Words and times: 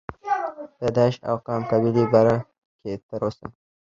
پيدائش 0.79 1.15
او 1.29 1.35
قام 1.45 1.61
قبيلې 1.71 2.03
باره 2.13 2.35
کښې 2.79 2.93
تر 3.07 3.19
اوسه 3.25 3.45